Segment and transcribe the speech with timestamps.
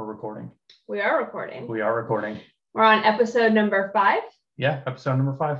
[0.00, 0.50] We're recording.
[0.88, 1.68] We are recording.
[1.68, 2.40] We are recording.
[2.72, 4.22] We're on episode number five.
[4.56, 5.58] Yeah, episode number five.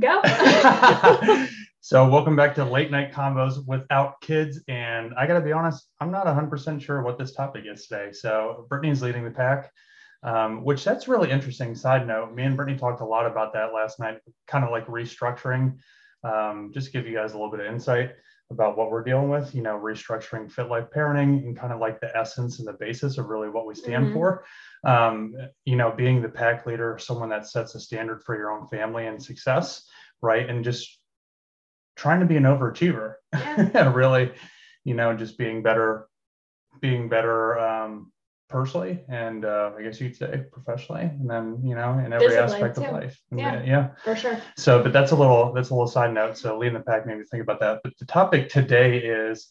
[0.00, 0.22] Go.
[1.82, 4.62] so, welcome back to Late Night Combos without kids.
[4.66, 8.12] And I got to be honest, I'm not 100% sure what this topic is today.
[8.12, 9.70] So, Brittany's leading the pack,
[10.22, 11.74] um, which that's really interesting.
[11.74, 14.86] Side note, me and Brittany talked a lot about that last night, kind of like
[14.86, 15.76] restructuring.
[16.24, 18.12] Um, just to give you guys a little bit of insight
[18.52, 22.00] about what we're dealing with, you know, restructuring fit life parenting and kind of like
[22.00, 24.14] the essence and the basis of really what we stand mm-hmm.
[24.14, 24.44] for.
[24.84, 28.66] Um, you know, being the pack leader, someone that sets a standard for your own
[28.68, 29.88] family and success,
[30.20, 30.48] right?
[30.48, 30.98] And just
[31.96, 33.92] trying to be an overachiever, yeah.
[33.94, 34.32] really,
[34.84, 36.08] you know, just being better,
[36.80, 38.11] being better, um,
[38.52, 42.76] personally and uh, I guess you'd say professionally, and then you know in every aspect
[42.76, 42.84] too.
[42.84, 43.18] of life.
[43.34, 44.40] Yeah, yeah, for sure.
[44.56, 46.36] So, but that's a little that's a little side note.
[46.36, 47.80] So, leading the pack made me think about that.
[47.82, 49.48] But the topic today is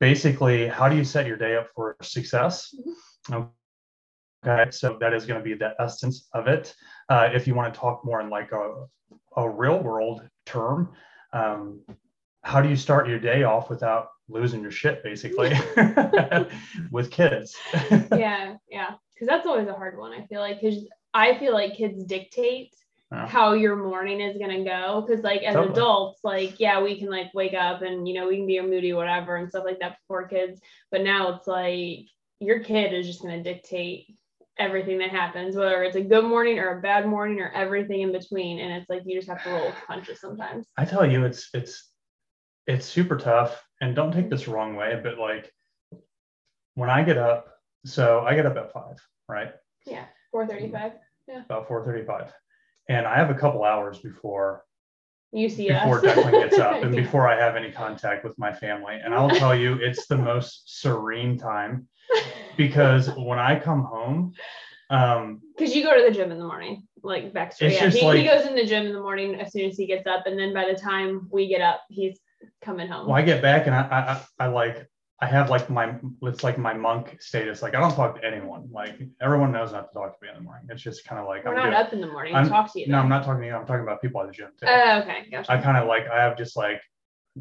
[0.00, 2.74] basically how do you set your day up for success?
[3.30, 3.42] Mm-hmm.
[4.46, 6.74] Okay, so that is going to be the essence of it.
[7.08, 8.86] Uh, if you want to talk more in like a
[9.36, 10.92] a real world term,
[11.32, 11.80] um,
[12.42, 15.52] how do you start your day off without losing your shit basically
[16.90, 17.56] with kids
[18.16, 21.76] yeah yeah because that's always a hard one i feel like because i feel like
[21.76, 22.74] kids dictate
[23.12, 23.26] yeah.
[23.26, 25.72] how your morning is going to go because like as totally.
[25.72, 28.62] adults like yeah we can like wake up and you know we can be a
[28.62, 32.06] moody whatever and stuff like that for kids but now it's like
[32.40, 34.06] your kid is just going to dictate
[34.58, 38.12] everything that happens whether it's a good morning or a bad morning or everything in
[38.12, 41.24] between and it's like you just have to roll with punches sometimes i tell you
[41.24, 41.90] it's it's
[42.66, 45.52] it's super tough and don't take this wrong way, but like
[46.74, 47.48] when I get up,
[47.84, 48.96] so I get up at five,
[49.28, 49.52] right?
[49.84, 50.92] Yeah, 435.
[51.28, 51.42] Yeah.
[51.44, 52.32] About 435.
[52.88, 54.64] And I have a couple hours before
[55.32, 57.02] you see before Declan gets up and yeah.
[57.02, 58.98] before I have any contact with my family.
[59.04, 61.86] And I'll tell you, it's the most serene time
[62.56, 64.32] because when I come home,
[64.90, 67.68] um because you go to the gym in the morning like Baxter.
[67.68, 69.86] Yeah, he, like, he goes in the gym in the morning as soon as he
[69.86, 72.18] gets up, and then by the time we get up, he's
[72.62, 73.06] coming home.
[73.06, 74.88] Well, I get back and I, I, I like,
[75.20, 77.62] I have like my, it's like my monk status.
[77.62, 78.68] Like I don't talk to anyone.
[78.70, 80.66] Like everyone knows not to talk to me in the morning.
[80.70, 81.86] It's just kind of like we're I'm not good.
[81.86, 82.34] up in the morning.
[82.34, 82.88] I'm, talk to you.
[82.88, 83.54] No, I'm not talking to you.
[83.54, 84.66] I'm talking about people at the gym too.
[84.68, 85.26] Oh, okay.
[85.30, 85.52] Gotcha.
[85.52, 86.80] I kind of like I have just like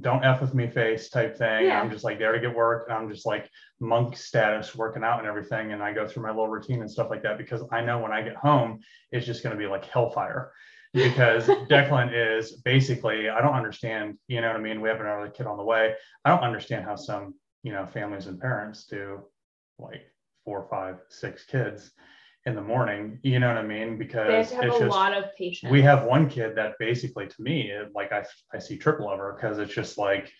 [0.01, 1.65] don't f with me face type thing.
[1.65, 1.79] Yeah.
[1.79, 2.87] I'm just like there to get work.
[2.89, 3.49] And I'm just like
[3.79, 5.71] monk status working out and everything.
[5.71, 8.11] And I go through my little routine and stuff like that because I know when
[8.11, 8.79] I get home,
[9.11, 10.51] it's just going to be like hellfire
[10.93, 14.79] because Declan is basically, I don't understand, you know what I mean?
[14.79, 15.95] We have another kid on the way.
[16.23, 17.33] I don't understand how some,
[17.63, 19.21] you know, families and parents do
[19.79, 20.03] like
[20.45, 21.91] four, five, six kids
[22.45, 23.19] in the morning.
[23.23, 23.97] You know what I mean?
[23.97, 25.71] Because to have a just, lot of patience.
[25.71, 29.33] We have one kid that basically, to me, like I, I see triple of her
[29.33, 30.31] because it's just like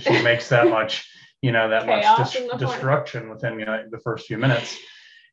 [0.00, 1.10] she, she makes that much,
[1.42, 4.78] you know, that much dis- destruction within you know, the first few minutes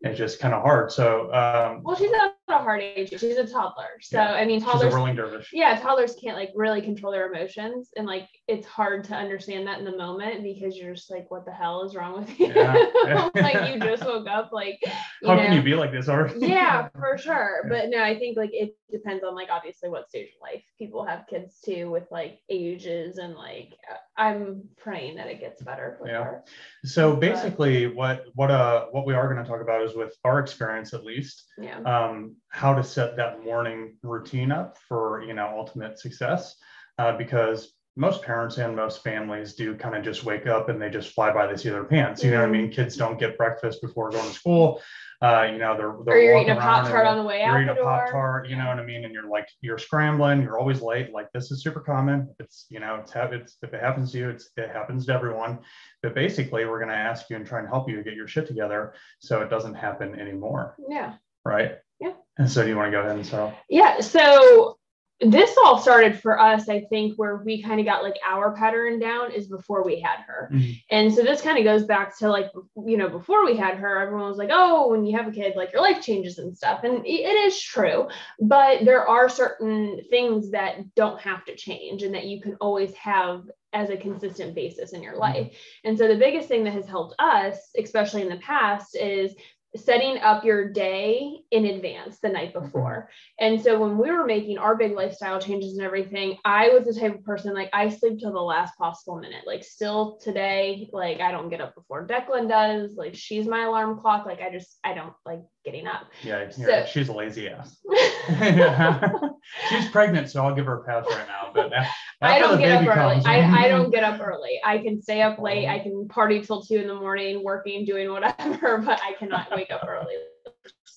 [0.04, 0.92] it's just kind of hard.
[0.92, 3.10] So, um, well, she's not a hard age.
[3.10, 3.90] She's a toddler.
[4.02, 4.84] So, yeah, I mean, toddlers.
[4.84, 5.50] She's a whirling dervish.
[5.54, 9.80] Yeah, toddlers can't like really control their emotions, and like it's hard to understand that
[9.80, 12.48] in the moment because you're just like, what the hell is wrong with you?
[12.48, 13.30] Yeah, yeah.
[13.36, 14.80] like you just woke up, like.
[15.26, 15.44] How know.
[15.44, 16.46] can you be like this already?
[16.46, 17.66] yeah, for sure.
[17.70, 21.06] But no, I think like it depends on like obviously what stage of life people
[21.06, 23.74] have kids too with like ages and like
[24.18, 26.00] I'm praying that it gets better.
[26.06, 26.24] yeah.
[26.24, 26.44] Her.
[26.86, 30.14] So basically, but, what what uh what we are going to talk about is with
[30.24, 31.46] our experience at least.
[31.58, 31.80] Yeah.
[31.80, 36.56] Um, how to set that morning routine up for you know ultimate success,
[36.98, 40.90] uh, because most parents and most families do kind of just wake up and they
[40.90, 42.24] just fly by the seat of their pants.
[42.24, 42.66] You know what I mean?
[42.66, 42.74] Mm-hmm.
[42.74, 44.82] Kids don't get breakfast before going to school.
[45.22, 47.54] Uh, you know, they're, they're or you're eating a pop tart on the way out.
[47.54, 49.06] You're eating a pop tart, you know what I mean?
[49.06, 51.14] And you're like, you're scrambling, you're always late.
[51.14, 52.34] Like this is super common.
[52.40, 55.60] It's, you know, it's, it's if it happens to you, it's, it happens to everyone.
[56.02, 58.28] But basically, we're going to ask you and try and help you to get your
[58.28, 60.76] shit together so it doesn't happen anymore.
[60.90, 61.14] Yeah.
[61.46, 61.78] Right.
[62.04, 62.14] Yeah.
[62.38, 63.54] And so, do you want to go ahead and so?
[63.70, 64.02] Yeah.
[64.02, 64.78] So,
[65.20, 69.00] this all started for us, I think, where we kind of got like our pattern
[69.00, 70.50] down is before we had her.
[70.52, 70.72] Mm-hmm.
[70.92, 72.52] And so this kind of goes back to like,
[72.86, 75.56] you know, before we had her, everyone was like, oh, when you have a kid,
[75.56, 76.84] like your life changes and stuff.
[76.84, 78.08] And it is true.
[78.42, 82.94] But there are certain things that don't have to change and that you can always
[82.96, 85.48] have as a consistent basis in your life.
[85.48, 85.90] Mm-hmm.
[85.90, 89.34] And so the biggest thing that has helped us, especially in the past, is
[89.76, 92.66] setting up your day in advance the night mm-hmm.
[92.66, 93.10] before.
[93.40, 97.00] And so when we were making our big lifestyle changes and everything, I was the
[97.00, 99.44] type of person like I sleep till the last possible minute.
[99.48, 102.96] Like still today, like I don't get up before Declan does.
[102.96, 104.26] Like she's my alarm clock.
[104.26, 106.08] Like I just I don't like getting up.
[106.24, 107.78] Yeah, so, she's a lazy ass.
[109.70, 111.52] She's pregnant, so I'll give her a pass right now.
[111.54, 111.74] But
[112.22, 113.22] I don't get up early.
[113.26, 114.60] I, I don't get up early.
[114.64, 115.68] I can stay up late.
[115.68, 119.72] I can party till two in the morning, working, doing whatever, but I cannot wake
[119.72, 120.16] up early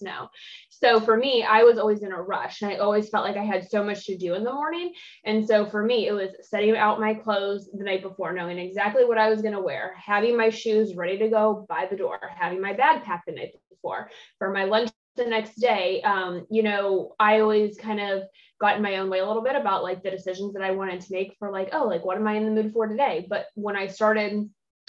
[0.03, 0.31] now.
[0.69, 3.45] So for me, I was always in a rush and I always felt like I
[3.45, 4.93] had so much to do in the morning.
[5.25, 9.07] And so for me, it was setting out my clothes the night before, knowing exactly
[9.07, 12.21] what I was going to wear, having my shoes ready to go by the door,
[12.39, 13.53] having my bag packed the night
[13.87, 14.11] before.
[14.39, 18.25] For my lunch the next day, um, you know, I always kind of
[18.61, 21.01] got in my own way a little bit about like the decisions that I wanted
[21.03, 23.27] to make for like, oh, like what am I in the mood for today?
[23.29, 24.49] But when I started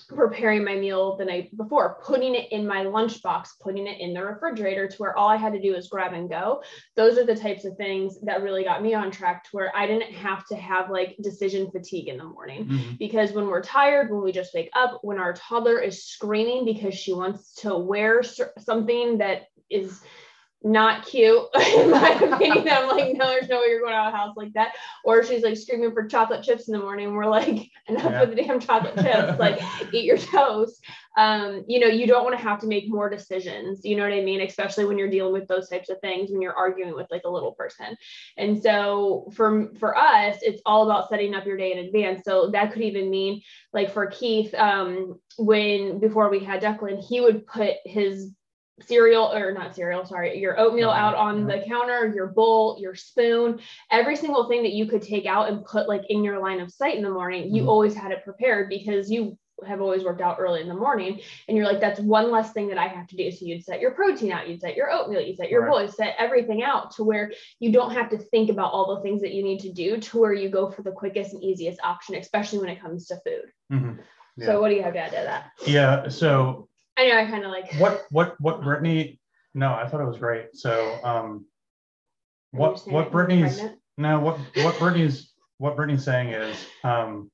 [0.09, 4.23] preparing my meal the night before, putting it in my lunchbox, putting it in the
[4.23, 6.61] refrigerator to where all I had to do was grab and go.
[6.95, 9.87] Those are the types of things that really got me on track to where I
[9.87, 12.65] didn't have to have like decision fatigue in the morning.
[12.65, 12.95] Mm-hmm.
[12.99, 16.93] Because when we're tired, when we just wake up, when our toddler is screaming because
[16.93, 20.01] she wants to wear something that is
[20.63, 21.43] not cute
[21.77, 22.67] in my opinion.
[22.69, 24.73] I'm like, no, there's no way you're going out of the house like that.
[25.03, 27.13] Or she's like screaming for chocolate chips in the morning.
[27.13, 28.21] We're like, enough yeah.
[28.21, 29.39] with the damn chocolate chips.
[29.39, 29.61] like,
[29.93, 30.83] eat your toast.
[31.15, 33.81] Um, you know, you don't want to have to make more decisions.
[33.83, 34.41] You know what I mean?
[34.41, 37.29] Especially when you're dealing with those types of things when you're arguing with like a
[37.29, 37.97] little person.
[38.37, 42.21] And so for for us, it's all about setting up your day in advance.
[42.23, 43.41] So that could even mean
[43.73, 48.31] like for Keith, um, when before we had Declan, he would put his
[48.81, 53.59] cereal or not cereal, sorry, your oatmeal out on the counter, your bowl, your spoon,
[53.91, 56.71] every single thing that you could take out and put like in your line of
[56.71, 57.69] sight in the morning, you mm-hmm.
[57.69, 61.57] always had it prepared because you have always worked out early in the morning and
[61.57, 63.91] you're like that's one less thing that i have to do so you'd set your
[63.91, 65.71] protein out you'd set your oatmeal you set your right.
[65.71, 69.01] bowl you set everything out to where you don't have to think about all the
[69.01, 71.79] things that you need to do to where you go for the quickest and easiest
[71.83, 73.99] option especially when it comes to food mm-hmm.
[74.37, 74.45] yeah.
[74.45, 77.45] so what do you have to add to that yeah so I know I kind
[77.45, 79.19] of like what what what Brittany.
[79.53, 80.47] No, I thought it was great.
[80.53, 81.45] So um,
[82.51, 83.61] what what Brittany's
[83.97, 87.31] no what what Brittany's what Brittany's saying is um,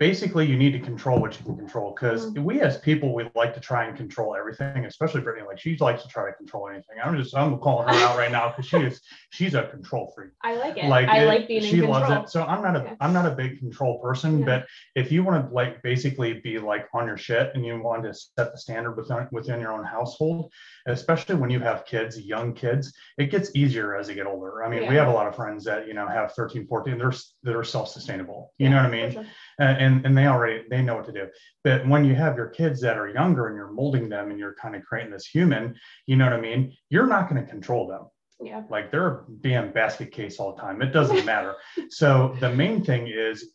[0.00, 2.42] basically you need to control what you can control because mm-hmm.
[2.42, 6.02] we as people we like to try and control everything especially brittany like she likes
[6.02, 6.96] to try to control anything.
[7.04, 10.30] I'm just i'm calling her out right now because she is she's a control freak.
[10.42, 10.86] I like it.
[10.86, 12.30] Like i it, like being she loves it.
[12.30, 14.46] so i'm not a am not a big control person yeah.
[14.46, 18.02] but if you want to like basically be like on your shit and you want
[18.04, 20.50] to set the standard within within your own household
[20.86, 24.64] especially when you have kids young kids it gets easier as they get older.
[24.64, 24.88] I mean yeah.
[24.88, 27.12] we have a lot of friends that you know have 13 14 they're
[27.42, 28.54] they're self-sustainable.
[28.56, 29.12] You know what i mean?
[29.12, 29.26] sure.
[29.60, 31.28] And and they already they know what to do.
[31.64, 34.54] But when you have your kids that are younger and you're molding them and you're
[34.54, 35.74] kind of creating this human
[36.06, 36.74] you know what i mean?
[36.88, 38.06] You're not going to control them.
[38.42, 38.62] Yeah.
[38.70, 40.80] Like they're being basket case all the time.
[40.82, 41.54] It doesn't matter.
[41.90, 43.52] So the main thing is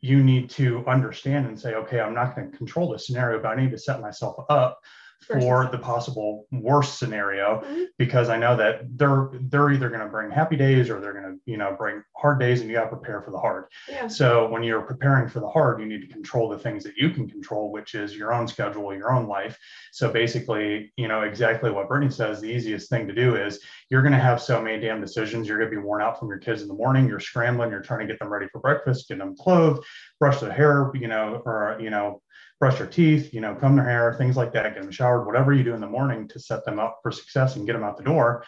[0.00, 3.48] you need to understand and say okay i'm not going to control this scenario but
[3.48, 4.78] i need to set myself up
[5.26, 7.84] for the possible worst scenario mm-hmm.
[7.98, 11.24] because I know that they're they're either going to bring happy days or they're going
[11.24, 13.64] to you know bring hard days and you got to prepare for the hard.
[13.88, 14.06] Yeah.
[14.06, 17.10] So when you're preparing for the hard, you need to control the things that you
[17.10, 19.58] can control, which is your own schedule, your own life.
[19.92, 22.40] So basically, you know exactly what Brittany says.
[22.40, 23.60] The easiest thing to do is
[23.90, 25.48] you're going to have so many damn decisions.
[25.48, 27.08] You're going to be worn out from your kids in the morning.
[27.08, 27.70] You're scrambling.
[27.70, 29.84] You're trying to get them ready for breakfast, get them clothed,
[30.20, 32.22] brush their hair, you know, or you know
[32.58, 35.52] brush their teeth, you know, comb their hair, things like that, get them showered, whatever
[35.52, 37.96] you do in the morning to set them up for success and get them out
[37.96, 38.44] the door.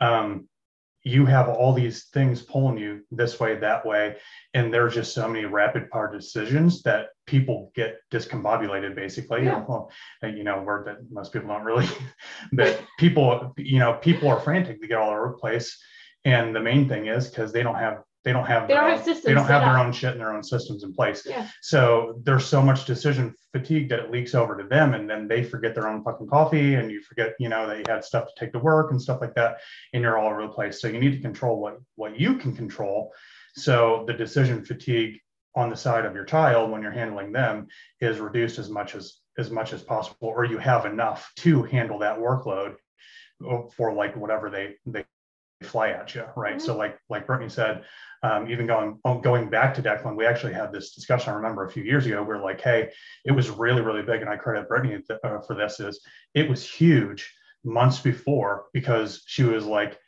[0.00, 0.48] Um,
[1.04, 4.16] you have all these things pulling you this way, that way.
[4.54, 9.44] And there's just so many rapid fire decisions that people get discombobulated basically.
[9.44, 9.62] Yeah.
[9.68, 9.90] Well,
[10.22, 11.86] you know, word that most people don't really,
[12.52, 15.78] but people, you know, people are frantic to get all over the place.
[16.24, 19.04] And the main thing is because they don't have they don't have they don't have
[19.04, 21.24] systems they don't have their own shit and their own systems in place.
[21.26, 21.48] Yeah.
[21.62, 25.42] so there's so much decision fatigue that it leaks over to them and then they
[25.42, 28.32] forget their own fucking coffee and you forget you know that you had stuff to
[28.38, 29.58] take to work and stuff like that
[29.92, 30.80] and you're all over the place.
[30.80, 33.12] So you need to control what what you can control.
[33.56, 35.20] So the decision fatigue
[35.54, 37.68] on the side of your child when you're handling them
[38.00, 41.98] is reduced as much as as much as possible or you have enough to handle
[41.98, 42.76] that workload
[43.44, 45.04] oh, for like whatever they they
[45.62, 46.66] fly at you right mm-hmm.
[46.66, 47.84] so like like brittany said
[48.24, 51.30] um, even going oh, going back to Declan, we actually had this discussion.
[51.30, 52.22] I remember a few years ago.
[52.22, 52.90] We are like, "Hey,
[53.26, 55.78] it was really, really big," and I credit Brittany th- uh, for this.
[55.78, 56.00] Is
[56.32, 57.30] it was huge
[57.64, 59.98] months before because she was like,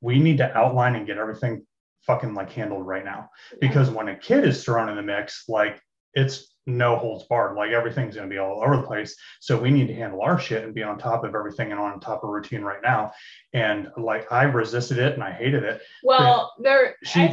[0.00, 1.66] "We need to outline and get everything
[2.06, 3.28] fucking like handled right now,"
[3.60, 5.78] because when a kid is thrown in the mix, like
[6.14, 7.56] it's no holds barred.
[7.56, 9.16] Like everything's going to be all over the place.
[9.40, 12.00] So we need to handle our shit and be on top of everything and on
[12.00, 13.12] top of routine right now.
[13.52, 15.80] And like I resisted it and I hated it.
[16.02, 17.28] Well, there she,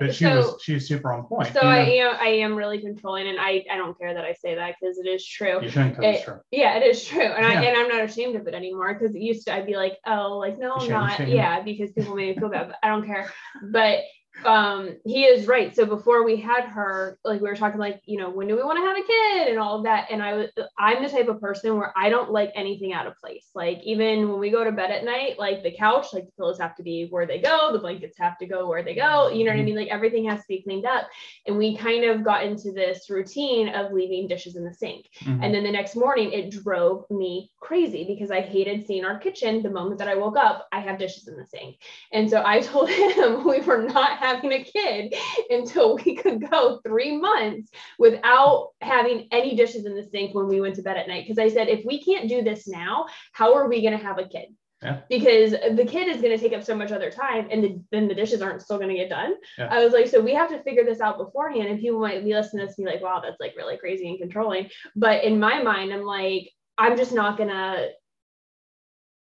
[0.00, 1.52] but she so, was she's super on point.
[1.52, 4.54] So I am I am really controlling, and I I don't care that I say
[4.54, 5.62] that because it is true.
[5.62, 6.40] You shouldn't it, true.
[6.50, 7.60] Yeah, it is true, and yeah.
[7.60, 9.98] I and I'm not ashamed of it anymore because it used to I'd be like,
[10.06, 11.28] oh, like no, I'm not.
[11.28, 13.30] Yeah, because people made me feel bad, but I don't care.
[13.70, 14.00] But
[14.44, 15.74] um he is right.
[15.74, 18.62] So before we had her like we were talking like you know when do we
[18.62, 21.28] want to have a kid and all of that and i was i'm the type
[21.28, 23.50] of person where i don't like anything out of place.
[23.54, 26.58] Like even when we go to bed at night like the couch like the pillows
[26.58, 29.44] have to be where they go the blankets have to go where they go you
[29.44, 29.66] know what i mm-hmm.
[29.66, 29.76] mean?
[29.76, 31.08] Like everything has to be cleaned up.
[31.46, 35.06] And we kind of got into this routine of leaving dishes in the sink.
[35.20, 35.42] Mm-hmm.
[35.42, 39.62] and then the next morning it drove me crazy because i hated seeing our kitchen
[39.62, 41.76] the moment that i woke up i have dishes in the sink.
[42.12, 45.14] And so i told him we were not having a kid
[45.50, 50.60] until we could go three months without having any dishes in the sink when we
[50.60, 51.24] went to bed at night.
[51.26, 54.18] Because I said, if we can't do this now, how are we going to have
[54.18, 54.48] a kid?
[54.82, 55.00] Yeah.
[55.08, 58.08] Because the kid is going to take up so much other time and the, then
[58.08, 59.34] the dishes aren't still going to get done.
[59.56, 59.68] Yeah.
[59.70, 61.68] I was like, so we have to figure this out beforehand.
[61.68, 64.08] And people might be listening to this and be like, wow, that's like really crazy
[64.08, 64.68] and controlling.
[64.94, 67.88] But in my mind, I'm like, I'm just not going to,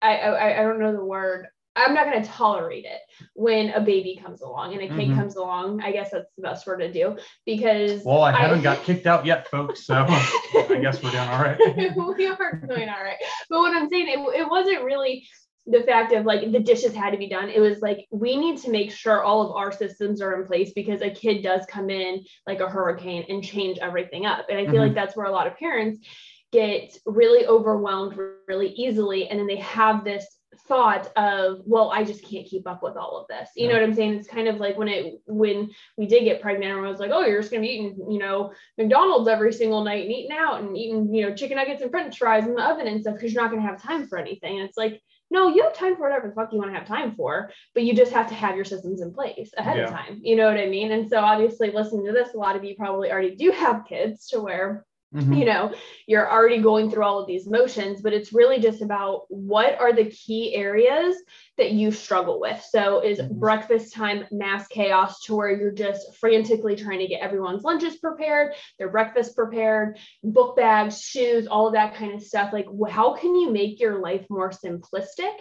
[0.02, 1.48] I, I, I don't know the word.
[1.78, 3.00] I'm not going to tolerate it
[3.34, 5.16] when a baby comes along and a kid mm-hmm.
[5.16, 5.82] comes along.
[5.82, 8.04] I guess that's the best word to do because.
[8.04, 9.86] Well, I haven't I, got kicked out yet, folks.
[9.86, 11.58] So I guess we're doing all right.
[11.78, 13.18] we are doing all right.
[13.50, 15.28] But what I'm saying, it, it wasn't really
[15.68, 17.50] the fact of like the dishes had to be done.
[17.50, 20.72] It was like we need to make sure all of our systems are in place
[20.74, 24.46] because a kid does come in like a hurricane and change everything up.
[24.50, 24.84] And I feel mm-hmm.
[24.84, 26.00] like that's where a lot of parents
[26.54, 28.18] get really overwhelmed
[28.48, 30.26] really easily and then they have this
[30.68, 33.50] thought of well i just can't keep up with all of this.
[33.56, 34.16] You know what i'm saying?
[34.16, 37.12] It's kind of like when it when we did get pregnant and i was like
[37.14, 40.36] oh you're just going to be eating you know mcdonald's every single night and eating
[40.38, 43.16] out and eating you know chicken nuggets and french fries in the oven and stuff
[43.16, 44.60] because you're not going to have time for anything.
[44.60, 46.88] And it's like no you have time for whatever the fuck you want to have
[46.88, 49.84] time for but you just have to have your systems in place ahead yeah.
[49.86, 50.20] of time.
[50.22, 50.92] You know what i mean?
[50.92, 54.28] And so obviously listening to this a lot of you probably already do have kids
[54.30, 54.86] to where
[55.16, 55.34] Mm-hmm.
[55.34, 55.74] You know,
[56.06, 59.94] you're already going through all of these motions, but it's really just about what are
[59.94, 61.16] the key areas
[61.58, 62.62] that you struggle with.
[62.70, 63.40] So, is mm-hmm.
[63.40, 68.54] breakfast time mass chaos to where you're just frantically trying to get everyone's lunches prepared,
[68.80, 72.52] their breakfast prepared, book bags, shoes, all of that kind of stuff?
[72.52, 75.36] Like, how can you make your life more simplistic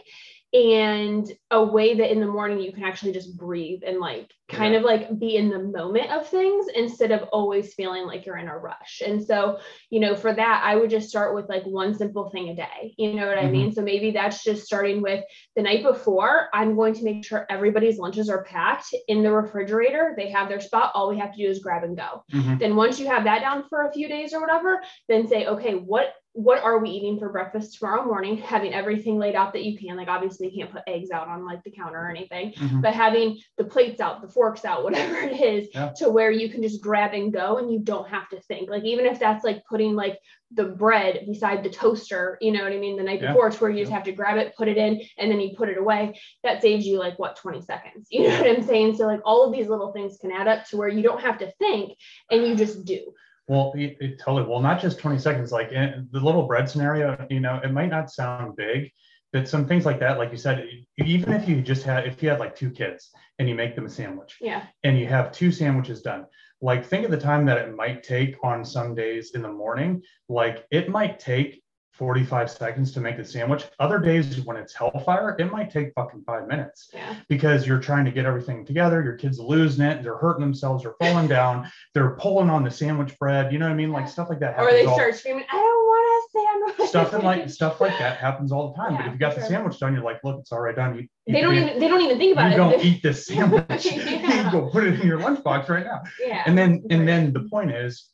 [0.56, 4.72] and a way that in the morning you can actually just breathe and like kind
[4.72, 4.78] yeah.
[4.78, 8.48] of like be in the moment of things instead of always feeling like you're in
[8.48, 9.02] a rush.
[9.04, 9.58] And so,
[9.90, 12.94] you know, for that, I would just start with like one simple thing a day.
[12.96, 13.48] You know what mm-hmm.
[13.48, 13.72] I mean?
[13.72, 15.22] So maybe that's just starting with
[15.56, 20.14] the night before, I'm going to make sure everybody's lunches are packed in the refrigerator.
[20.16, 20.92] They have their spot.
[20.94, 22.24] All we have to do is grab and go.
[22.32, 22.58] Mm-hmm.
[22.58, 25.74] Then once you have that down for a few days or whatever, then say, okay,
[25.74, 28.36] what what are we eating for breakfast tomorrow morning?
[28.36, 31.46] Having everything laid out that you can like obviously you can't put eggs out on
[31.46, 32.82] like the counter or anything mm-hmm.
[32.82, 35.92] but having the plates out the forks out whatever it is yeah.
[35.96, 38.68] to where you can just grab and go and you don't have to think.
[38.68, 40.18] Like even if that's like putting like
[40.52, 42.98] the bread beside the toaster you know what i mean?
[42.98, 43.28] The night yeah.
[43.28, 45.56] before it's where you just have to grab it put it in and then you
[45.56, 48.08] put it away that saves you like what 20 seconds?
[48.16, 48.96] You know what i'm saying?
[48.96, 51.38] So like all of these little things can add up to where you don't have
[51.38, 51.96] to think
[52.30, 53.14] and you just do
[53.48, 54.48] well, it, it totally.
[54.48, 55.52] Well, not just 20 seconds.
[55.52, 58.90] Like in the little bread scenario, you know, it might not sound big,
[59.32, 60.66] but some things like that, like you said,
[60.98, 63.86] even if you just had, if you had like two kids and you make them
[63.86, 66.26] a sandwich, yeah, and you have two sandwiches done,
[66.60, 70.02] like think of the time that it might take on some days in the morning.
[70.28, 71.62] Like it might take
[71.96, 73.64] 45 seconds to make the sandwich.
[73.78, 77.16] Other days when it's hellfire, it might take fucking five minutes yeah.
[77.28, 79.02] because you're trying to get everything together.
[79.02, 82.70] Your kids are losing it, they're hurting themselves, they're falling down, they're pulling on the
[82.70, 83.52] sandwich bread.
[83.52, 83.92] You know what I mean?
[83.92, 84.58] Like stuff like that.
[84.58, 86.88] Or they start screaming, I don't want a sandwich.
[86.88, 88.92] Stuff and like stuff like that happens all the time.
[88.92, 89.50] Yeah, but if you got the sure.
[89.50, 90.94] sandwich done, you're like, look, it's already done.
[90.94, 92.66] You, you they don't even they don't even think about you it.
[92.66, 93.64] You don't eat this sandwich.
[93.86, 94.46] yeah.
[94.46, 96.02] you go put it in your lunchbox right now.
[96.20, 96.42] Yeah.
[96.46, 98.10] And then and then the point is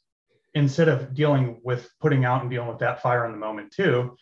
[0.54, 4.16] instead of dealing with putting out and dealing with that fire in the moment too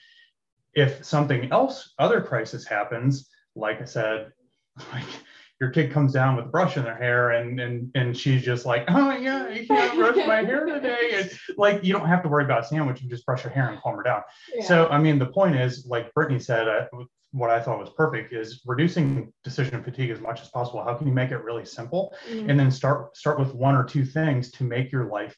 [0.75, 4.33] if something else, other crisis happens, like I said,
[4.93, 5.05] like
[5.61, 8.65] your kid comes down with a brush in their hair and and and she's just
[8.65, 11.11] like, oh yeah, I can't brush my hair today.
[11.15, 13.69] And like you don't have to worry about a sandwich, you just brush your hair
[13.69, 14.23] and calm her down.
[14.55, 14.65] Yeah.
[14.65, 16.87] So I mean, the point is, like Brittany said, uh,
[17.33, 20.83] what I thought was perfect is reducing decision fatigue as much as possible.
[20.83, 22.15] How can you make it really simple?
[22.29, 22.51] Mm-hmm.
[22.51, 25.37] And then start start with one or two things to make your life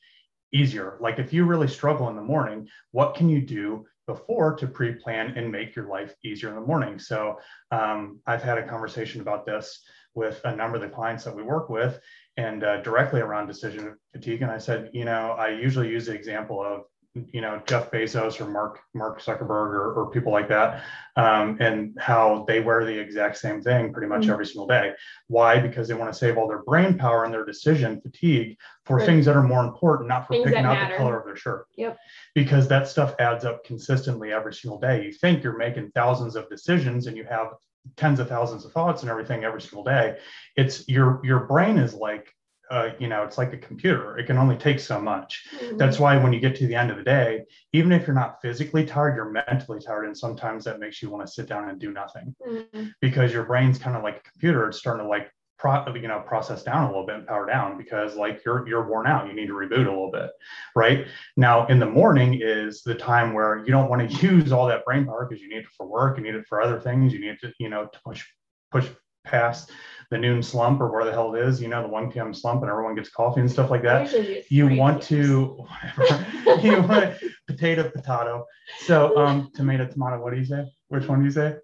[0.52, 0.98] easier.
[1.00, 5.34] Like if you really struggle in the morning, what can you do before to pre-plan
[5.36, 6.98] and make your life easier in the morning.
[6.98, 7.38] So
[7.70, 9.82] um, I've had a conversation about this
[10.14, 11.98] with a number of the clients that we work with,
[12.36, 14.42] and uh, directly around decision fatigue.
[14.42, 16.82] And I said, you know, I usually use the example of
[17.14, 20.82] you know Jeff Bezos or Mark Mark Zuckerberg or, or people like that,
[21.16, 24.30] um, and how they wear the exact same thing pretty much mm-hmm.
[24.30, 24.92] every single day.
[25.28, 25.58] Why?
[25.58, 29.06] Because they want to save all their brain power and their decision fatigue for right.
[29.06, 30.94] things that are more important, not for things picking out matter.
[30.94, 31.66] the color of their shirt.
[31.76, 31.98] Yep.
[32.34, 35.04] Because that stuff adds up consistently every single day.
[35.04, 37.48] You think you're making thousands of decisions and you have
[37.96, 40.16] tens of thousands of thoughts and everything every single day.
[40.56, 42.34] It's your your brain is like
[42.72, 44.16] uh, you know, it's like a computer.
[44.16, 45.46] It can only take so much.
[45.58, 45.76] Mm-hmm.
[45.76, 47.42] That's why when you get to the end of the day,
[47.74, 51.26] even if you're not physically tired, you're mentally tired, and sometimes that makes you want
[51.26, 52.86] to sit down and do nothing mm-hmm.
[53.02, 54.66] because your brain's kind of like a computer.
[54.68, 57.76] It's starting to like pro, you know process down a little bit and power down
[57.76, 59.28] because like you're you're worn out.
[59.28, 60.30] You need to reboot a little bit,
[60.74, 61.06] right?
[61.36, 64.86] Now in the morning is the time where you don't want to use all that
[64.86, 67.20] brain power because you need it for work, you need it for other things, you
[67.20, 68.24] need to you know to push
[68.70, 68.88] push
[69.24, 69.70] past
[70.12, 72.34] the noon slump or where the hell it is, you know, the 1 p.m.
[72.34, 74.12] slump and everyone gets coffee and stuff like that.
[74.50, 75.66] You want to,
[76.04, 77.14] whatever, you want
[77.48, 78.44] potato, potato.
[78.80, 80.70] So, um, tomato, tomato, what do you say?
[80.88, 81.56] Which one do you say?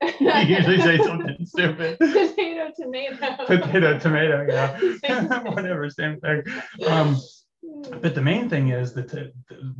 [0.20, 1.98] you usually say something stupid.
[1.98, 3.46] Potato, tomato.
[3.46, 5.42] Potato, tomato, yeah.
[5.50, 6.44] whatever, same thing.
[6.86, 7.20] Um,
[8.02, 9.32] but the main thing is that the,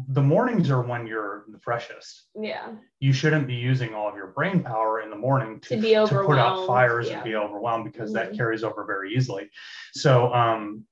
[0.08, 2.28] the mornings are when you're the freshest.
[2.34, 2.68] Yeah.
[2.98, 5.94] You shouldn't be using all of your brain power in the morning to, to, be
[5.94, 7.16] to put out fires yeah.
[7.16, 8.30] and be overwhelmed because mm-hmm.
[8.30, 9.50] that carries over very easily.
[9.92, 10.84] So, um,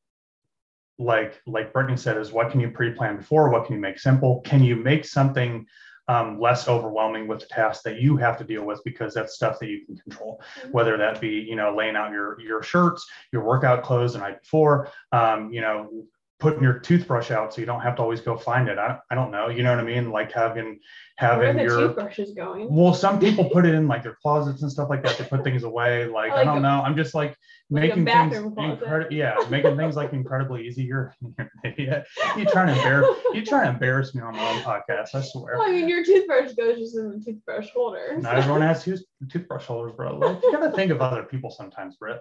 [1.00, 3.50] like like Brittany said, is what can you pre-plan before?
[3.50, 4.40] What can you make simple?
[4.40, 5.64] Can you make something
[6.08, 9.58] um, less overwhelming with the tasks that you have to deal with because that's stuff
[9.60, 10.72] that you can control mm-hmm.
[10.72, 14.40] whether that be you know laying out your your shirts your workout clothes the night
[14.40, 16.06] before um, you know
[16.40, 18.78] putting your toothbrush out so you don't have to always go find it.
[18.78, 19.48] I, I don't know.
[19.48, 20.12] You know what I mean?
[20.12, 20.78] Like having
[21.16, 22.72] having Where your toothbrushes going.
[22.72, 25.42] Well, some people put it in like their closets and stuff like that to put
[25.42, 26.06] things away.
[26.06, 26.82] Like, I, like I don't a, know.
[26.84, 27.30] I'm just like,
[27.70, 29.12] like making things incredible.
[29.12, 30.84] Yeah, making things like incredibly easy.
[30.84, 31.12] You're,
[31.76, 32.04] you're.
[32.36, 35.14] You trying to embarrass you trying to embarrass me on my own podcast.
[35.14, 35.58] I swear.
[35.58, 38.16] Well, I mean, your toothbrush goes just in the toothbrush holder.
[38.18, 38.36] Not so.
[38.36, 38.84] everyone has
[39.28, 40.16] toothbrush holders, bro.
[40.16, 42.20] Like, you gotta think of other people sometimes, Britt.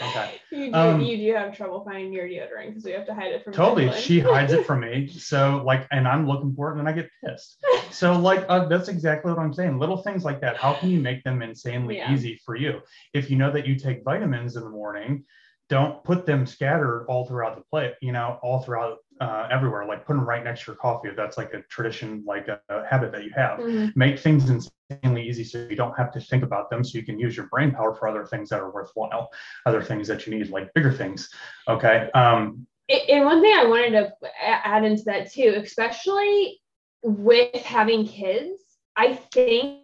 [0.00, 0.34] Okay.
[0.54, 3.32] You do, um, you do have trouble finding your deodorant because we have to hide
[3.32, 3.90] it from totally.
[4.00, 5.08] She hides it from me.
[5.08, 7.56] So like, and I'm looking for it, and then I get pissed.
[7.90, 9.80] So like, uh, that's exactly what I'm saying.
[9.80, 10.56] Little things like that.
[10.56, 12.12] How can you make them insanely yeah.
[12.12, 12.80] easy for you?
[13.14, 15.24] If you know that you take vitamins in the morning,
[15.68, 17.94] don't put them scattered all throughout the plate.
[18.00, 19.86] You know, all throughout uh, everywhere.
[19.86, 22.60] Like put them right next to your coffee if that's like a tradition, like a,
[22.68, 23.58] a habit that you have.
[23.58, 23.98] Mm-hmm.
[23.98, 27.18] Make things insanely easy so you don't have to think about them, so you can
[27.18, 29.30] use your brain power for other things that are worthwhile,
[29.66, 31.28] other things that you need, like bigger things.
[31.68, 32.10] Okay.
[32.14, 36.60] Um, and one thing I wanted to add into that too, especially
[37.02, 38.62] with having kids,
[38.96, 39.83] I think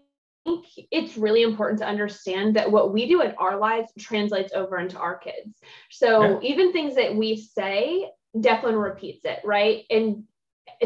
[0.90, 4.98] it's really important to understand that what we do in our lives translates over into
[4.98, 5.60] our kids.
[5.90, 6.38] So yeah.
[6.42, 9.84] even things that we say Declan repeats it, right?
[9.90, 10.24] And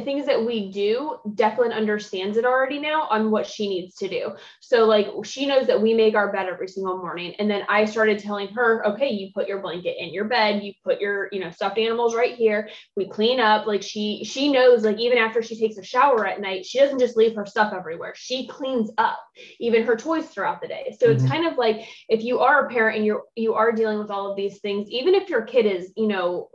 [0.00, 4.32] things that we do, Declan understands it already now on what she needs to do.
[4.60, 7.34] So, like, she knows that we make our bed every single morning.
[7.38, 10.72] And then I started telling her, okay, you put your blanket in your bed, you
[10.82, 12.68] put your, you know, stuffed animals right here.
[12.96, 13.66] We clean up.
[13.66, 16.98] Like, she, she knows, like, even after she takes a shower at night, she doesn't
[16.98, 18.14] just leave her stuff everywhere.
[18.16, 19.18] She cleans up
[19.58, 20.96] even her toys throughout the day.
[20.98, 21.16] So, mm-hmm.
[21.16, 24.10] it's kind of like if you are a parent and you're, you are dealing with
[24.10, 26.48] all of these things, even if your kid is, you know,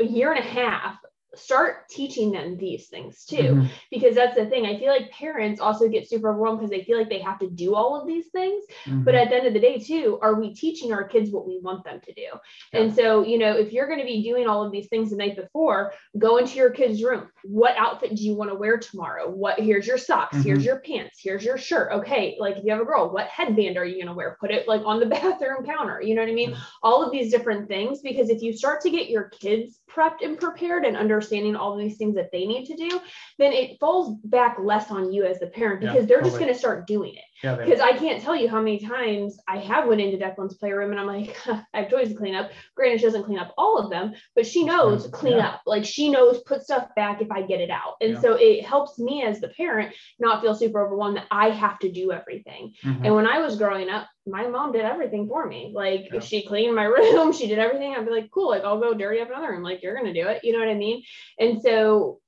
[0.00, 0.96] a year and a half
[1.36, 3.36] start teaching them these things too.
[3.36, 3.66] Mm-hmm.
[3.90, 6.98] because that's the thing i feel like parents also get super overwhelmed because they feel
[6.98, 8.64] like they have to do all of these things.
[8.84, 9.02] Mm-hmm.
[9.02, 11.60] but at the end of the day too are we teaching our kids what we
[11.62, 12.28] want them to do?
[12.72, 12.80] Yeah.
[12.80, 15.16] and so you know if you're going to be doing all of these things the
[15.16, 17.28] night before go into your kids room.
[17.44, 19.28] What outfit do you want to wear tomorrow?
[19.28, 20.46] What here's your socks mm-hmm.
[20.46, 21.92] here's your pants here's your shirt.
[21.92, 24.36] Okay like if you have a girl what headband are you going to wear?
[24.40, 26.56] Put it like on the bathroom counter you know what i mean?
[26.82, 30.38] All of these different things because if you start to get your kids prepped and
[30.38, 30.96] prepared and
[31.26, 33.00] understanding all these things that they need to do,
[33.38, 36.30] then it falls back less on you as the parent because yeah, they're totally.
[36.30, 37.24] just going to start doing it.
[37.42, 40.90] Because yeah, I can't tell you how many times I have went into Declan's playroom
[40.90, 42.50] and I'm like, I have toys to clean up.
[42.74, 45.48] Granted, she doesn't clean up all of them, but she knows clean yeah.
[45.48, 45.62] up.
[45.66, 47.96] Like she knows put stuff back if I get it out.
[48.00, 51.78] And so it helps me as the parent not feel super overwhelmed that I have
[51.80, 52.72] to do everything.
[52.82, 53.04] Mm-hmm.
[53.04, 55.72] And when I was growing up, my mom did everything for me.
[55.74, 56.20] Like yeah.
[56.20, 57.94] she cleaned my room, she did everything.
[57.94, 59.62] I'd be like, cool, like I'll go dirty up another room.
[59.62, 60.42] Like you're gonna do it.
[60.42, 61.02] You know what I mean?
[61.38, 62.20] And so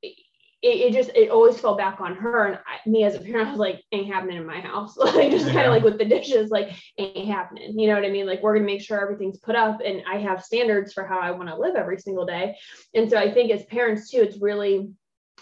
[0.61, 2.47] it, it just it always fell back on her.
[2.47, 4.97] And I, me as a parent I was like ain't happening in my house.
[5.09, 5.53] Like just yeah.
[5.53, 7.79] kind of like with the dishes like ain't happening.
[7.79, 8.27] You know what I mean?
[8.27, 11.31] Like we're gonna make sure everything's put up and I have standards for how I
[11.31, 12.57] want to live every single day.
[12.95, 14.91] And so I think as parents too it's really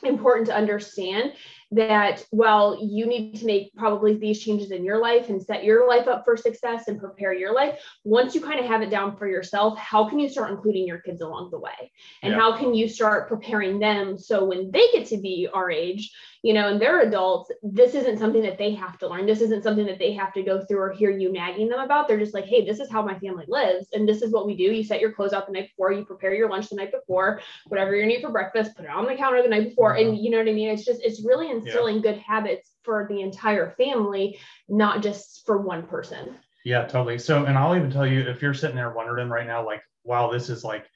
[0.03, 1.33] important to understand
[1.73, 5.89] that well you need to make probably these changes in your life and set your
[5.89, 9.17] life up for success and prepare your life once you kind of have it down
[9.17, 11.91] for yourself how can you start including your kids along the way
[12.23, 12.39] and yeah.
[12.39, 16.13] how can you start preparing them so when they get to be our age
[16.47, 19.27] you know, and they're adults, this isn't something that they have to learn.
[19.27, 22.07] This isn't something that they have to go through or hear you nagging them about.
[22.07, 23.89] They're just like, hey, this is how my family lives.
[23.93, 24.63] And this is what we do.
[24.63, 27.41] You set your clothes out the night before, you prepare your lunch the night before,
[27.67, 29.86] whatever you need for breakfast, put it on the counter the night before.
[29.95, 30.25] And mm-hmm.
[30.25, 30.69] you know what I mean?
[30.69, 32.03] It's just, it's really instilling yeah.
[32.03, 36.37] good habits for the entire family, not just for one person.
[36.65, 37.19] Yeah, totally.
[37.19, 40.31] So, and I'll even tell you if you're sitting there wondering right now, like, wow,
[40.31, 40.87] this is like,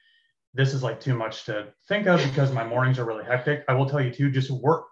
[0.53, 3.63] this is like too much to think of because my mornings are really hectic.
[3.69, 4.85] I will tell you too, just work,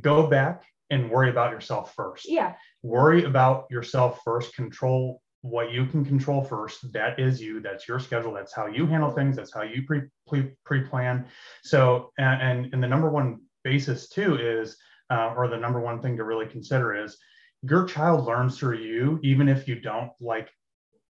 [0.00, 2.26] go back and worry about yourself first.
[2.28, 2.54] Yeah.
[2.82, 4.54] Worry about yourself first.
[4.54, 6.90] Control what you can control first.
[6.94, 7.60] That is you.
[7.60, 8.32] That's your schedule.
[8.32, 9.36] That's how you handle things.
[9.36, 10.02] That's how you pre
[10.64, 11.26] pre plan.
[11.62, 14.74] So, and and the number one basis too is,
[15.10, 17.18] uh, or the number one thing to really consider is,
[17.60, 20.50] your child learns through you, even if you don't like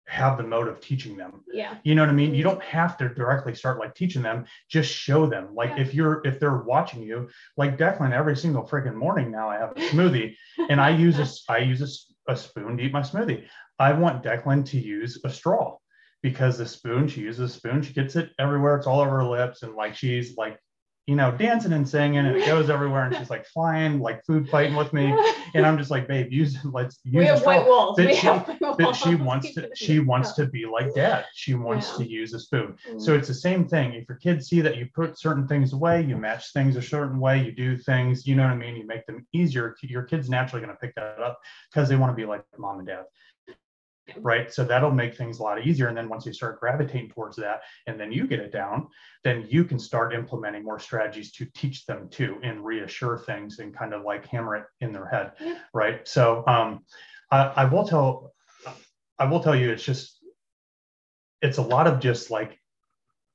[0.09, 1.43] have the mode of teaching them.
[1.51, 1.77] Yeah.
[1.85, 2.35] You know what I mean?
[2.35, 5.55] You don't have to directly start like teaching them, just show them.
[5.55, 5.81] Like yeah.
[5.81, 9.71] if you're if they're watching you, like Declan, every single freaking morning now I have
[9.71, 10.35] a smoothie
[10.69, 13.47] and I use a I use a, a spoon to eat my smoothie.
[13.79, 15.77] I want Declan to use a straw
[16.23, 19.25] because the spoon, she uses a spoon, she gets it everywhere, it's all over her
[19.25, 20.59] lips, and like she's like
[21.09, 23.05] you know, dancing and singing and it goes everywhere.
[23.05, 25.17] And she's like flying, like food fighting with me.
[25.55, 27.97] And I'm just like, babe, use let's use we have white walls.
[27.97, 28.29] But, she,
[28.61, 31.25] but she wants to she wants to be like dad.
[31.35, 32.05] She wants yeah.
[32.05, 32.77] to use a spoon.
[32.87, 32.99] Mm-hmm.
[32.99, 33.95] So it's the same thing.
[33.95, 37.19] If your kids see that you put certain things away, you match things a certain
[37.19, 38.77] way, you do things, you know what I mean?
[38.77, 39.75] You make them easier.
[39.83, 41.41] Your kid's naturally going to pick that up
[41.73, 43.05] because they want to be like mom and dad
[44.16, 44.53] right?
[44.53, 45.88] So that'll make things a lot easier.
[45.88, 48.88] And then once you start gravitating towards that, and then you get it down,
[49.25, 53.77] then you can start implementing more strategies to teach them to and reassure things and
[53.77, 55.59] kind of like hammer it in their head, yeah.
[55.73, 56.07] right?
[56.07, 56.85] So um,
[57.31, 58.33] I, I will tell,
[59.18, 60.18] I will tell you, it's just,
[61.42, 62.59] it's a lot of just like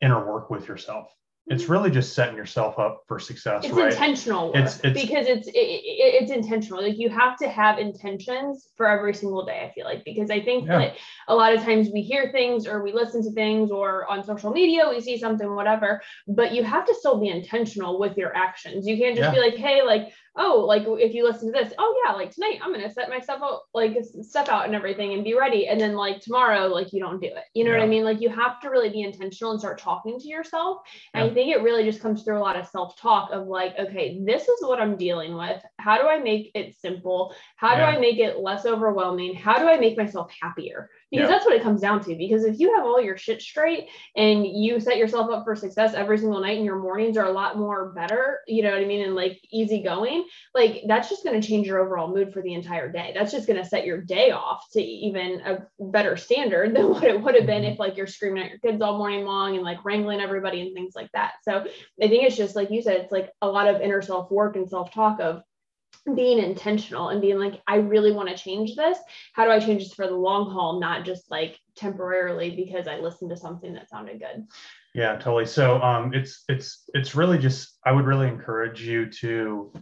[0.02, 1.08] inner work with yourself
[1.48, 3.92] it's really just setting yourself up for success it's right?
[3.92, 7.78] intentional work it's, it's, because it's it, it, it's intentional like you have to have
[7.80, 10.78] intentions for every single day i feel like because i think yeah.
[10.80, 14.24] that a lot of times we hear things or we listen to things or on
[14.24, 18.36] social media we see something whatever but you have to still be intentional with your
[18.36, 19.34] actions you can't just yeah.
[19.34, 22.60] be like hey like oh, like if you listen to this, oh yeah, like tonight
[22.62, 25.68] I'm gonna set myself out, like step out and everything and be ready.
[25.68, 27.44] And then like tomorrow, like you don't do it.
[27.54, 27.78] You know yeah.
[27.78, 28.04] what I mean?
[28.04, 30.80] Like you have to really be intentional and start talking to yourself.
[31.14, 34.20] And I think it really just comes through a lot of self-talk of like, okay,
[34.24, 35.62] this is what I'm dealing with.
[35.80, 37.36] How do I make it simple?
[37.56, 37.92] How yeah.
[37.92, 39.36] do I make it less overwhelming?
[39.36, 40.90] How do I make myself happier?
[41.14, 41.36] Because yeah.
[41.36, 44.48] that's what it comes down to because if you have all your shit straight and
[44.48, 47.56] you set yourself up for success every single night and your mornings are a lot
[47.56, 51.40] more better you know what i mean and like easy going like that's just going
[51.40, 54.02] to change your overall mood for the entire day that's just going to set your
[54.02, 57.74] day off to even a better standard than what it would have been mm-hmm.
[57.74, 60.74] if like you're screaming at your kids all morning long and like wrangling everybody and
[60.74, 61.60] things like that so
[62.02, 64.56] i think it's just like you said it's like a lot of inner self work
[64.56, 65.44] and self talk of
[66.16, 68.98] being intentional and being like, I really want to change this.
[69.34, 73.00] How do I change this for the long haul, not just like temporarily because I
[73.00, 74.46] listened to something that sounded good?
[74.94, 75.46] Yeah, totally.
[75.46, 79.74] So um, it's it's it's really just I would really encourage you to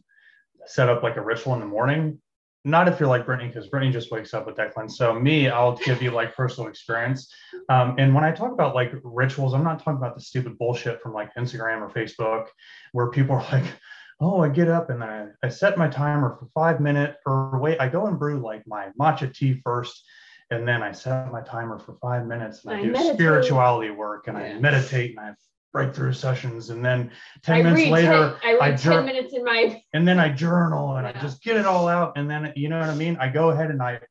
[0.66, 2.20] set up like a ritual in the morning.
[2.64, 4.90] Not if you're like Brittany, because Brittany just wakes up with Declan.
[4.90, 7.34] So me, I'll give you like personal experience.
[7.70, 11.02] Um, and when I talk about like rituals, I'm not talking about the stupid bullshit
[11.02, 12.46] from like Instagram or Facebook,
[12.92, 13.66] where people are like,
[14.22, 17.82] oh, I get up and I, I set my timer for five minutes or wait,
[17.82, 20.04] I go and brew like my matcha tea first.
[20.52, 23.16] And then I set my timer for five minutes and I, I do meditate.
[23.16, 25.38] spirituality work and I meditate and I have
[25.74, 26.70] breakthrough sessions.
[26.70, 27.10] And then
[27.44, 30.98] 10 I minutes later, 10, I, I 10 minutes in my, and then I journal
[30.98, 31.18] and yeah.
[31.18, 32.18] I just get it all out.
[32.18, 33.18] And then, you know what I mean?
[33.20, 34.02] I go ahead and I,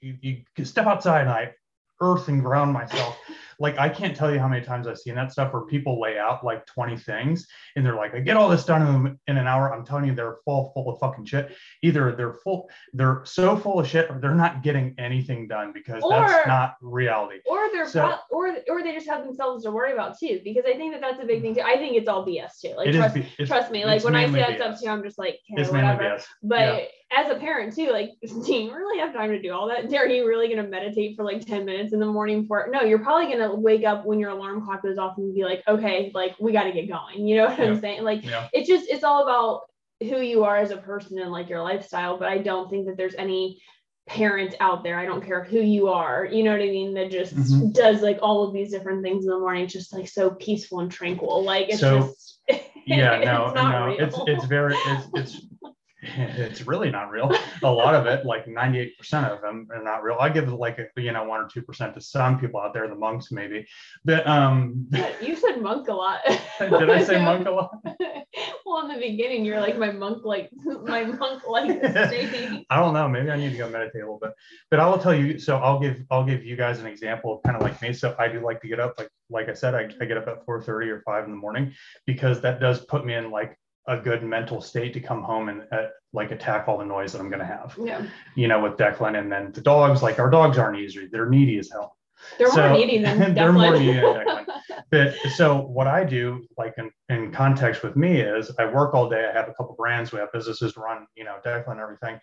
[0.00, 0.16] you,
[0.56, 1.54] you step outside and I
[2.00, 3.16] earth and ground myself
[3.62, 6.18] like I can't tell you how many times I've seen that stuff where people lay
[6.18, 7.46] out like 20 things
[7.76, 9.72] and they're like, I get all this done in, in an hour.
[9.72, 11.54] I'm telling you, they're full, full of fucking shit.
[11.80, 16.02] Either they're full, they're so full of shit, or they're not getting anything done because
[16.02, 17.38] or, that's not reality.
[17.46, 20.40] Or they're so, or or they just have themselves to worry about too.
[20.42, 21.62] Because I think that that's a big thing too.
[21.62, 22.74] I think it's all BS too.
[22.76, 25.70] Like trust, trust me, like when I see that stuff too, I'm just like, okay,
[25.70, 26.18] whatever.
[26.42, 29.68] But yeah as a parent too, like, do you really have time to do all
[29.68, 29.92] that?
[29.92, 32.82] Are you really going to meditate for like 10 minutes in the morning for No,
[32.82, 35.62] you're probably going to wake up when your alarm clock goes off and be like,
[35.68, 37.26] okay, like we got to get going.
[37.26, 37.64] You know what yeah.
[37.66, 38.02] I'm saying?
[38.02, 38.48] Like, yeah.
[38.52, 39.62] it's just, it's all about
[40.00, 42.18] who you are as a person and like your lifestyle.
[42.18, 43.60] But I don't think that there's any
[44.08, 44.98] parent out there.
[44.98, 46.94] I don't care who you are, you know what I mean?
[46.94, 47.70] That just mm-hmm.
[47.70, 50.90] does like all of these different things in the morning, just like so peaceful and
[50.90, 51.42] tranquil.
[51.44, 52.40] Like, it's so, just.
[52.84, 53.96] Yeah, no, no, real.
[54.00, 55.46] it's it's very it's it's
[56.16, 57.30] it's really not real.
[57.62, 58.90] A lot of it, like 98%
[59.30, 60.16] of them are not real.
[60.18, 62.74] I give it like a, you know, one or two percent to some people out
[62.74, 63.66] there, the monks maybe.
[64.04, 64.88] But um
[65.20, 66.20] you said monk a lot.
[66.58, 67.70] did I say monk a lot?
[68.66, 70.50] well, in the beginning, you're like my monk, like
[70.82, 71.70] my monk, like.
[71.84, 73.08] I don't know.
[73.08, 74.32] Maybe I need to go meditate a little bit.
[74.70, 75.38] But I will tell you.
[75.38, 77.92] So I'll give I'll give you guys an example of kind of like me.
[77.92, 78.94] So I do like to get up.
[78.98, 81.72] Like like I said, I, I get up at 4:30 or 5 in the morning
[82.06, 85.62] because that does put me in like a good mental state to come home and
[85.72, 87.76] uh, like attack all the noise that I'm going to have.
[87.80, 90.02] Yeah, You know, with Declan and then the dogs.
[90.02, 91.08] Like our dogs aren't easy.
[91.10, 91.96] They're needy as hell.
[92.38, 94.46] they're So, more needy than they're more needy than Declan.
[94.90, 99.08] But so what I do, like in, in context with me, is I work all
[99.08, 99.26] day.
[99.26, 100.12] I have a couple brands.
[100.12, 102.20] We have businesses to run, you know, Declan and everything.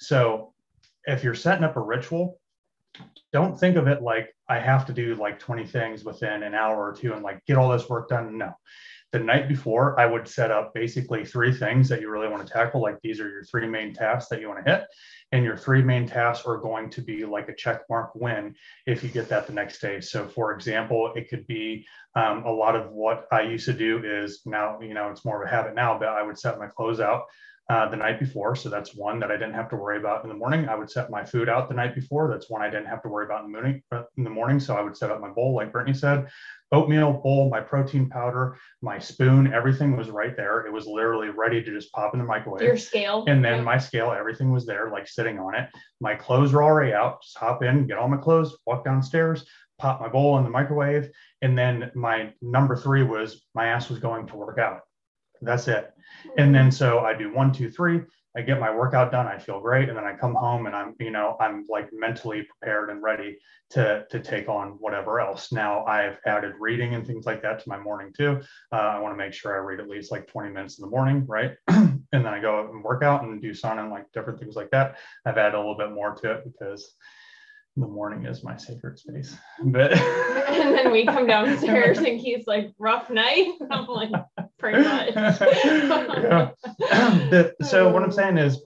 [0.00, 0.52] So
[1.04, 2.40] if you're setting up a ritual,
[3.32, 6.76] don't think of it like I have to do like 20 things within an hour
[6.76, 8.36] or two and like get all this work done.
[8.36, 8.52] No.
[9.12, 12.52] The night before, I would set up basically three things that you really want to
[12.52, 12.80] tackle.
[12.80, 14.84] Like these are your three main tasks that you want to hit.
[15.32, 18.54] And your three main tasks are going to be like a check mark win
[18.86, 20.00] if you get that the next day.
[20.00, 24.02] So, for example, it could be um, a lot of what I used to do
[24.04, 26.66] is now, you know, it's more of a habit now, but I would set my
[26.66, 27.24] clothes out
[27.68, 28.54] uh, the night before.
[28.56, 30.68] So that's one that I didn't have to worry about in the morning.
[30.68, 32.28] I would set my food out the night before.
[32.28, 33.82] That's one I didn't have to worry about in the morning.
[33.92, 36.26] uh, In the morning, so I would set up my bowl, like Brittany said,
[36.72, 40.66] oatmeal bowl, my protein powder, my spoon, everything was right there.
[40.66, 42.62] It was literally ready to just pop in the microwave.
[42.62, 43.24] Your scale.
[43.28, 43.62] And then Yeah.
[43.62, 45.68] my scale, everything was there, like sitting on it.
[46.00, 47.22] My clothes were already out.
[47.22, 49.46] Just hop in, get all my clothes, walk downstairs,
[49.78, 51.10] pop my bowl in the microwave.
[51.42, 54.80] And then my number three was my ass was going to work out.
[55.42, 55.92] That's it.
[56.38, 58.00] And then so I do one, two, three.
[58.34, 59.26] I get my workout done.
[59.26, 62.44] I feel great, and then I come home and I'm, you know, I'm like mentally
[62.44, 63.36] prepared and ready
[63.70, 65.52] to to take on whatever else.
[65.52, 68.40] Now I've added reading and things like that to my morning too.
[68.72, 70.90] Uh, I want to make sure I read at least like 20 minutes in the
[70.90, 71.52] morning, right?
[71.68, 74.70] and then I go and work out and do sauna and like different things like
[74.70, 74.96] that.
[75.26, 76.94] I've added a little bit more to it because
[77.76, 79.36] the morning is my sacred space.
[79.64, 79.92] But
[80.48, 83.52] and then we come downstairs and he's like, rough night.
[83.70, 84.10] I'm like,
[84.62, 85.14] pretty much.
[85.14, 86.50] Yeah.
[87.30, 88.60] But- so what I'm saying is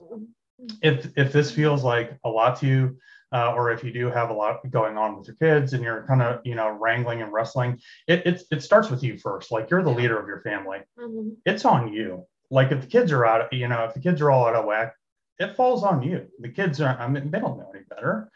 [0.81, 2.97] if if this feels like a lot to you
[3.33, 6.05] uh, or if you do have a lot going on with your kids and you're
[6.07, 9.69] kind of you know wrangling and wrestling it, it it starts with you first like
[9.69, 11.35] you're the leader of your family Mhm.
[11.45, 14.31] it's on you like if the kids are out you know if the kids are
[14.31, 14.93] all out of whack
[15.39, 18.29] it falls on you the kids are i mean they don't know any better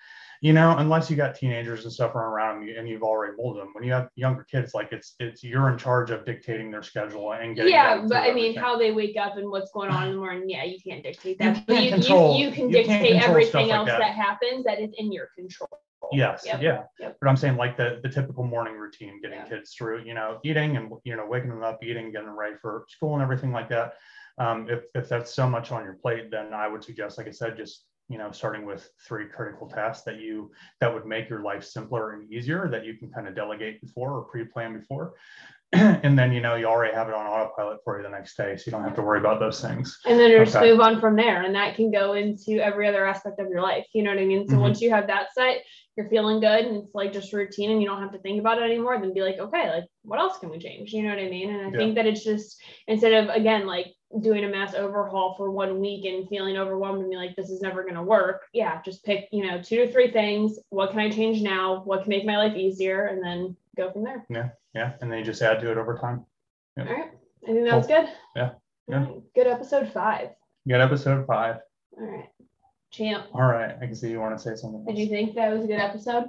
[0.43, 3.69] you know unless you got teenagers and stuff running around and you've already molded them
[3.73, 7.33] when you have younger kids like it's it's you're in charge of dictating their schedule
[7.33, 10.13] and getting Yeah, but I mean, how they wake up and what's going on in
[10.13, 10.49] the morning.
[10.49, 11.67] Yeah, you can't dictate You that.
[11.67, 13.99] but can't you, control- you, you can you dictate everything like else that.
[13.99, 14.13] that.
[14.15, 15.69] happens that is in your control.
[16.11, 16.61] Yes, Yep.
[16.61, 16.83] yeah.
[16.99, 17.17] Yep.
[17.21, 19.45] But I'm saying like the the typical morning routine, getting Yeah.
[19.47, 22.55] kids through, you know, eating and you know, waking them up, eating, getting them ready
[22.61, 23.93] for school and everything like that.
[24.39, 27.31] Um, if if that's so much on your plate, then I would suggest, like I
[27.31, 31.41] said, just you know, starting with three critical tasks that you that would make your
[31.41, 35.13] life simpler and easier that you can kind of delegate before or pre-plan before.
[35.73, 38.57] and then you know you already have it on autopilot for you the next day,
[38.57, 39.97] so you don't have to worry about those things.
[40.05, 40.69] And then just Okay.
[40.69, 41.43] move on from there.
[41.43, 43.85] And that can go into every other aspect of your life.
[43.93, 44.47] You know what I mean?
[44.49, 44.61] So Mhm.
[44.61, 45.63] once you have that set,
[45.95, 48.61] you're feeling good and it's like just routine and you don't have to think about
[48.61, 50.91] it anymore, then be like, okay, like what else can we change?
[50.91, 51.49] You know what I mean?
[51.49, 51.77] And I Yeah.
[51.77, 53.87] think that it's just instead of again like
[54.19, 57.61] doing a mass overhaul for one week and feeling overwhelmed and be like, this is
[57.61, 58.41] never gonna work.
[58.53, 60.59] Yeah, just pick, you know, two to three things.
[60.69, 61.81] What can I change now?
[61.83, 63.05] What can make my life easier?
[63.05, 64.25] And then go from there.
[64.29, 64.93] Yeah, Yeah.
[65.01, 66.25] and then you just add to it over time.
[66.77, 67.11] All right.
[67.43, 68.09] I think that was good.
[68.35, 68.51] Yeah.
[68.87, 69.05] Yeah.
[69.05, 69.33] Right.
[69.35, 70.29] Good episode five.
[70.67, 71.57] Got episode five.
[71.97, 72.29] All right.
[72.91, 73.27] Champ.
[73.33, 74.83] All right, I can see you want to say something.
[74.85, 76.25] Did you think that was a good episode?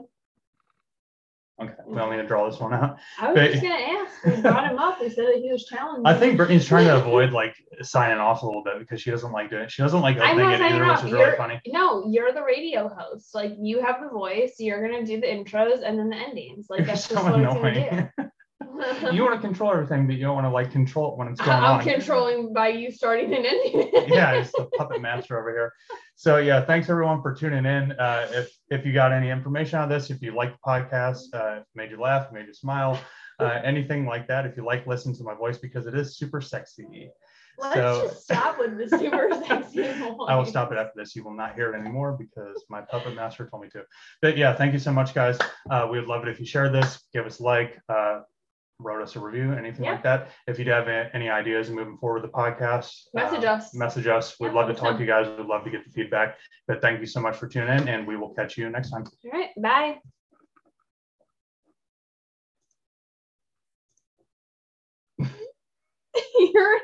[1.61, 2.97] Okay, we don't need to draw this one out.
[3.21, 4.25] I was But- just gonna ask.
[4.25, 5.01] We brought him up.
[5.01, 6.07] We said that he was challenging.
[6.07, 9.33] I think Brittany's trying to avoid like signing off a little bit because she doesn't
[9.33, 9.71] like doing it.
[9.71, 11.05] She doesn't like I'm opening not it signing which off.
[11.05, 11.61] is You're- funny.
[11.67, 13.35] No, you're the radio host.
[13.35, 14.55] Like you have the voice.
[14.59, 16.67] You're gonna do the intros and then the endings.
[16.71, 17.91] Like that's so just what it's annoying.
[17.91, 18.29] gonna do.
[19.13, 21.41] you want to control everything, but you don't want to like control it when it's
[21.41, 21.81] going on.
[21.81, 23.91] I'm controlling by you starting and ending.
[24.09, 25.73] yeah, it's the puppet master over here.
[26.23, 27.91] So yeah, thanks everyone for tuning in.
[27.99, 31.65] Uh, if if you got any information on this, if you like the podcast, uh,
[31.75, 32.97] made you laugh, made you smile,
[33.41, 36.41] uh, anything like that, if you like listening to my voice because it is super
[36.41, 37.11] sexy.
[37.59, 40.15] Let's So- just stop with the super sexy voice.
[40.29, 41.17] I will stop it after this.
[41.17, 43.83] You will not hear it anymore because my puppet master told me to.
[44.21, 45.37] But yeah, thank you so much, guys.
[45.69, 48.21] Uh, we would love it if you shared this, give us a like, uh,
[48.79, 49.93] wrote us a review, anything yeah.
[49.93, 50.31] like that.
[50.47, 53.75] If you have any ideas moving forward with the podcast, uh, message uh, us.
[53.75, 54.39] Message us.
[54.41, 55.27] We'd yeah, love to talk to you guys.
[55.37, 56.37] We'd love to get the feedback.
[56.67, 59.05] But thank you so much for tuning in, and we will catch you next time.
[59.25, 59.51] All right.
[59.57, 59.99] Bye.
[66.55, 66.81] You're